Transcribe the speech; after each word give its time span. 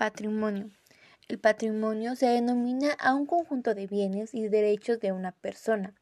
Patrimonio. 0.00 0.70
El 1.28 1.38
patrimonio 1.38 2.16
se 2.16 2.24
denomina 2.24 2.92
a 2.92 3.14
un 3.14 3.26
conjunto 3.26 3.74
de 3.74 3.86
bienes 3.86 4.32
y 4.32 4.48
derechos 4.48 4.98
de 4.98 5.12
una 5.12 5.32
persona. 5.32 5.92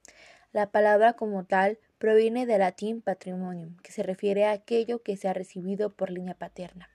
La 0.52 0.70
palabra 0.70 1.14
como 1.14 1.46
tal 1.46 1.80
proviene 1.98 2.46
del 2.46 2.60
latín 2.60 3.02
patrimonium, 3.02 3.76
que 3.78 3.90
se 3.90 4.04
refiere 4.04 4.44
a 4.44 4.52
aquello 4.52 5.02
que 5.02 5.16
se 5.16 5.26
ha 5.26 5.32
recibido 5.32 5.90
por 5.90 6.10
línea 6.10 6.34
paterna. 6.34 6.88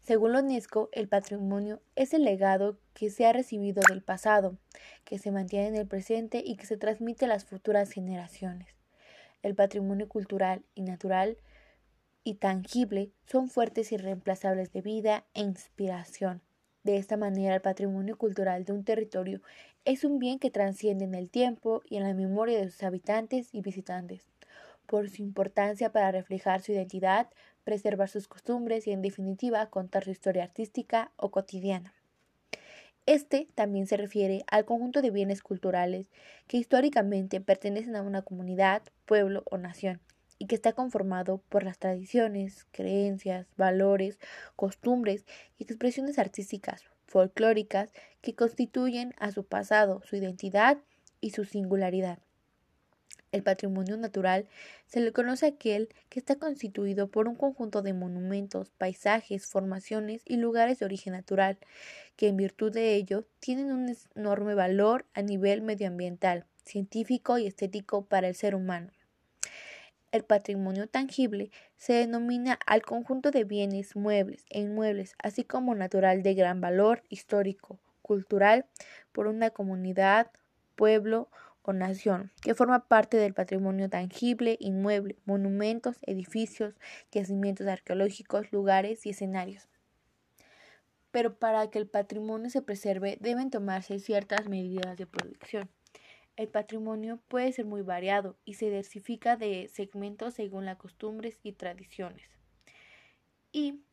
Según 0.00 0.32
la 0.32 0.40
UNESCO, 0.40 0.88
el 0.90 1.06
patrimonio 1.06 1.80
es 1.94 2.14
el 2.14 2.24
legado 2.24 2.80
que 2.94 3.08
se 3.08 3.24
ha 3.24 3.32
recibido 3.32 3.80
del 3.88 4.02
pasado, 4.02 4.58
que 5.04 5.20
se 5.20 5.30
mantiene 5.30 5.68
en 5.68 5.76
el 5.76 5.86
presente 5.86 6.42
y 6.44 6.56
que 6.56 6.66
se 6.66 6.76
transmite 6.76 7.26
a 7.26 7.28
las 7.28 7.44
futuras 7.44 7.92
generaciones. 7.92 8.74
El 9.44 9.54
patrimonio 9.54 10.08
cultural 10.08 10.64
y 10.74 10.82
natural 10.82 11.36
y 12.24 12.34
tangible 12.34 13.10
son 13.26 13.48
fuertes 13.48 13.92
y 13.92 13.96
reemplazables 13.96 14.72
de 14.72 14.82
vida 14.82 15.24
e 15.34 15.40
inspiración. 15.40 16.40
De 16.84 16.96
esta 16.96 17.16
manera, 17.16 17.54
el 17.54 17.60
patrimonio 17.60 18.18
cultural 18.18 18.64
de 18.64 18.72
un 18.72 18.84
territorio 18.84 19.40
es 19.84 20.04
un 20.04 20.18
bien 20.18 20.38
que 20.38 20.50
trasciende 20.50 21.04
en 21.04 21.14
el 21.14 21.28
tiempo 21.30 21.82
y 21.88 21.96
en 21.96 22.02
la 22.02 22.14
memoria 22.14 22.58
de 22.58 22.70
sus 22.70 22.82
habitantes 22.82 23.48
y 23.52 23.60
visitantes, 23.60 24.24
por 24.86 25.08
su 25.08 25.22
importancia 25.22 25.92
para 25.92 26.10
reflejar 26.10 26.60
su 26.60 26.72
identidad, 26.72 27.28
preservar 27.64 28.08
sus 28.08 28.26
costumbres 28.26 28.86
y, 28.86 28.92
en 28.92 29.02
definitiva, 29.02 29.66
contar 29.70 30.04
su 30.04 30.10
historia 30.10 30.44
artística 30.44 31.12
o 31.16 31.30
cotidiana. 31.30 31.94
Este 33.06 33.48
también 33.54 33.86
se 33.86 33.96
refiere 33.96 34.44
al 34.46 34.64
conjunto 34.64 35.02
de 35.02 35.10
bienes 35.10 35.42
culturales 35.42 36.08
que 36.46 36.56
históricamente 36.56 37.40
pertenecen 37.40 37.96
a 37.96 38.02
una 38.02 38.22
comunidad, 38.22 38.82
pueblo 39.06 39.42
o 39.50 39.58
nación, 39.58 40.00
y 40.42 40.46
que 40.46 40.56
está 40.56 40.72
conformado 40.72 41.40
por 41.48 41.62
las 41.62 41.78
tradiciones, 41.78 42.66
creencias, 42.72 43.46
valores, 43.56 44.18
costumbres 44.56 45.24
y 45.56 45.62
expresiones 45.62 46.18
artísticas, 46.18 46.82
folclóricas 47.06 47.92
que 48.22 48.34
constituyen 48.34 49.14
a 49.20 49.30
su 49.30 49.44
pasado, 49.44 50.02
su 50.04 50.16
identidad 50.16 50.78
y 51.20 51.30
su 51.30 51.44
singularidad. 51.44 52.18
El 53.30 53.44
patrimonio 53.44 53.96
natural 53.96 54.48
se 54.88 54.98
le 54.98 55.12
conoce 55.12 55.46
a 55.46 55.50
aquel 55.50 55.90
que 56.08 56.18
está 56.18 56.34
constituido 56.34 57.06
por 57.06 57.28
un 57.28 57.36
conjunto 57.36 57.80
de 57.82 57.92
monumentos, 57.92 58.70
paisajes, 58.70 59.46
formaciones 59.46 60.22
y 60.24 60.38
lugares 60.38 60.80
de 60.80 60.86
origen 60.86 61.12
natural, 61.12 61.56
que 62.16 62.26
en 62.26 62.36
virtud 62.36 62.72
de 62.72 62.96
ello 62.96 63.28
tienen 63.38 63.70
un 63.70 63.96
enorme 64.16 64.56
valor 64.56 65.06
a 65.14 65.22
nivel 65.22 65.62
medioambiental, 65.62 66.46
científico 66.64 67.38
y 67.38 67.46
estético 67.46 68.06
para 68.06 68.26
el 68.26 68.34
ser 68.34 68.56
humano. 68.56 68.90
El 70.12 70.24
patrimonio 70.24 70.88
tangible 70.88 71.50
se 71.78 71.94
denomina 71.94 72.58
al 72.66 72.82
conjunto 72.82 73.30
de 73.30 73.44
bienes 73.44 73.96
muebles 73.96 74.44
e 74.50 74.60
inmuebles, 74.60 75.14
así 75.18 75.42
como 75.42 75.74
natural 75.74 76.22
de 76.22 76.34
gran 76.34 76.60
valor 76.60 77.02
histórico, 77.08 77.80
cultural, 78.02 78.66
por 79.12 79.26
una 79.26 79.48
comunidad, 79.48 80.30
pueblo 80.76 81.30
o 81.62 81.72
nación, 81.72 82.30
que 82.42 82.54
forma 82.54 82.88
parte 82.88 83.16
del 83.16 83.32
patrimonio 83.32 83.88
tangible, 83.88 84.58
inmueble, 84.60 85.16
monumentos, 85.24 85.96
edificios, 86.02 86.74
yacimientos 87.10 87.66
arqueológicos, 87.66 88.52
lugares 88.52 89.06
y 89.06 89.10
escenarios. 89.10 89.66
Pero 91.10 91.38
para 91.38 91.70
que 91.70 91.78
el 91.78 91.88
patrimonio 91.88 92.50
se 92.50 92.60
preserve 92.60 93.16
deben 93.18 93.50
tomarse 93.50 93.98
ciertas 93.98 94.46
medidas 94.46 94.98
de 94.98 95.06
protección. 95.06 95.70
El 96.36 96.48
patrimonio 96.48 97.20
puede 97.28 97.52
ser 97.52 97.66
muy 97.66 97.82
variado 97.82 98.38
y 98.44 98.54
se 98.54 98.66
diversifica 98.66 99.36
de 99.36 99.68
segmentos 99.68 100.34
según 100.34 100.64
las 100.64 100.78
costumbres 100.78 101.38
y 101.42 101.52
tradiciones 101.52 102.32
y 103.52 103.84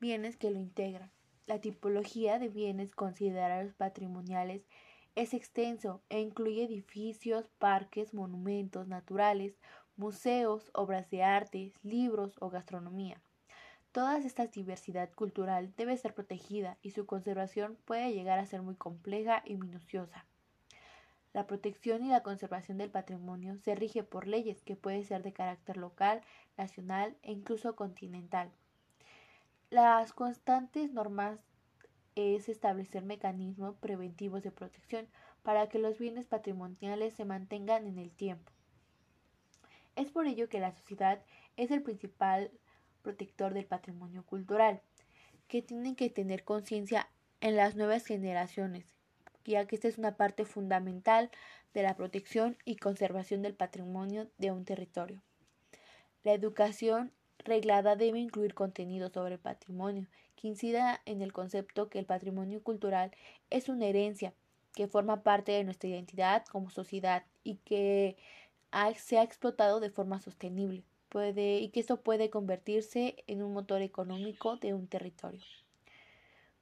bienes 0.00 0.36
que 0.36 0.50
lo 0.50 0.58
integran. 0.58 1.12
La 1.46 1.60
tipología 1.60 2.38
de 2.38 2.48
bienes 2.48 2.94
considerados 2.94 3.74
patrimoniales 3.74 4.66
es 5.14 5.34
extenso 5.34 6.02
e 6.08 6.20
incluye 6.20 6.64
edificios, 6.64 7.48
parques, 7.58 8.12
monumentos 8.12 8.88
naturales, 8.88 9.56
museos, 9.96 10.70
obras 10.74 11.08
de 11.10 11.22
arte, 11.22 11.72
libros 11.82 12.34
o 12.40 12.50
gastronomía. 12.50 13.22
Toda 13.92 14.18
esta 14.18 14.48
diversidad 14.48 15.12
cultural 15.12 15.72
debe 15.76 15.96
ser 15.96 16.14
protegida 16.14 16.78
y 16.82 16.90
su 16.90 17.06
conservación 17.06 17.78
puede 17.84 18.12
llegar 18.12 18.40
a 18.40 18.46
ser 18.46 18.62
muy 18.62 18.74
compleja 18.74 19.42
y 19.44 19.54
minuciosa. 19.54 20.26
La 21.34 21.48
protección 21.48 22.04
y 22.04 22.10
la 22.10 22.22
conservación 22.22 22.78
del 22.78 22.90
patrimonio 22.90 23.58
se 23.58 23.74
rige 23.74 24.04
por 24.04 24.28
leyes 24.28 24.62
que 24.62 24.76
pueden 24.76 25.04
ser 25.04 25.24
de 25.24 25.32
carácter 25.32 25.76
local, 25.76 26.22
nacional 26.56 27.16
e 27.22 27.32
incluso 27.32 27.74
continental. 27.74 28.52
Las 29.68 30.12
constantes 30.12 30.92
normas 30.92 31.40
es 32.14 32.48
establecer 32.48 33.02
mecanismos 33.02 33.74
preventivos 33.78 34.44
de 34.44 34.52
protección 34.52 35.08
para 35.42 35.68
que 35.68 35.80
los 35.80 35.98
bienes 35.98 36.26
patrimoniales 36.26 37.14
se 37.14 37.24
mantengan 37.24 37.88
en 37.88 37.98
el 37.98 38.12
tiempo. 38.12 38.52
Es 39.96 40.12
por 40.12 40.28
ello 40.28 40.48
que 40.48 40.60
la 40.60 40.70
sociedad 40.70 41.20
es 41.56 41.72
el 41.72 41.82
principal 41.82 42.52
protector 43.02 43.54
del 43.54 43.66
patrimonio 43.66 44.24
cultural, 44.24 44.82
que 45.48 45.62
tienen 45.62 45.96
que 45.96 46.10
tener 46.10 46.44
conciencia 46.44 47.08
en 47.40 47.56
las 47.56 47.74
nuevas 47.74 48.06
generaciones 48.06 48.94
ya 49.44 49.66
que 49.66 49.76
esta 49.76 49.88
es 49.88 49.98
una 49.98 50.16
parte 50.16 50.44
fundamental 50.44 51.30
de 51.72 51.82
la 51.82 51.96
protección 51.96 52.56
y 52.64 52.76
conservación 52.76 53.42
del 53.42 53.54
patrimonio 53.54 54.28
de 54.38 54.50
un 54.50 54.64
territorio. 54.64 55.20
La 56.22 56.32
educación 56.32 57.12
reglada 57.38 57.96
debe 57.96 58.18
incluir 58.18 58.54
contenido 58.54 59.10
sobre 59.10 59.34
el 59.34 59.40
patrimonio 59.40 60.06
que 60.36 60.48
incida 60.48 61.02
en 61.04 61.20
el 61.20 61.32
concepto 61.32 61.88
que 61.88 61.98
el 61.98 62.06
patrimonio 62.06 62.62
cultural 62.62 63.10
es 63.50 63.68
una 63.68 63.86
herencia 63.86 64.34
que 64.72 64.88
forma 64.88 65.22
parte 65.22 65.52
de 65.52 65.64
nuestra 65.64 65.88
identidad 65.88 66.44
como 66.46 66.70
sociedad 66.70 67.24
y 67.42 67.56
que 67.56 68.16
se 68.96 69.18
ha 69.18 69.22
explotado 69.22 69.80
de 69.80 69.90
forma 69.90 70.20
sostenible 70.20 70.84
y 71.36 71.68
que 71.68 71.78
esto 71.78 72.02
puede 72.02 72.28
convertirse 72.28 73.22
en 73.28 73.42
un 73.42 73.52
motor 73.52 73.82
económico 73.82 74.56
de 74.56 74.74
un 74.74 74.88
territorio. 74.88 75.40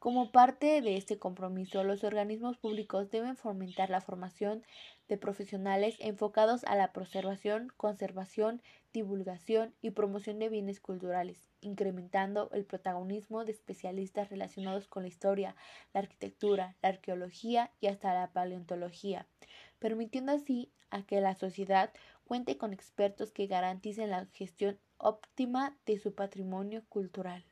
Como 0.03 0.33
parte 0.33 0.83
de 0.83 0.97
este 0.97 1.21
compromiso, 1.21 1.85
los 1.85 2.03
organismos 2.03 2.59
públicos 2.59 3.09
deben 3.13 3.37
fomentar 3.37 3.89
la 3.89 4.01
formación 4.01 4.65
de 5.07 5.17
profesionales 5.17 5.95
enfocados 6.01 6.65
a 6.65 6.75
la 6.75 6.93
preservación, 6.93 7.73
conservación, 7.77 8.63
divulgación 8.93 9.77
y 9.81 9.91
promoción 9.91 10.41
de 10.41 10.49
bienes 10.49 10.81
culturales, 10.81 11.49
incrementando 11.61 12.51
el 12.51 12.65
protagonismo 12.65 13.45
de 13.45 13.53
especialistas 13.53 14.29
relacionados 14.29 14.89
con 14.89 15.05
la 15.05 15.09
historia, 15.09 15.55
la 15.95 16.01
arquitectura, 16.01 16.75
la 16.83 16.89
arqueología 16.89 17.71
y 17.81 17.87
hasta 17.87 18.13
la 18.13 18.33
paleontología, 18.33 19.29
permitiendo 19.79 20.33
así 20.33 20.73
a 20.91 21.07
que 21.07 21.21
la 21.21 21.37
sociedad 21.37 21.93
cuente 22.25 22.59
con 22.59 22.73
expertos 22.73 23.31
que 23.31 23.47
garanticen 23.47 24.11
la 24.11 24.27
gestión 24.33 24.81
óptima 24.99 25.79
de 25.87 25.97
su 26.01 26.13
patrimonio 26.13 26.83
cultural. 26.89 27.45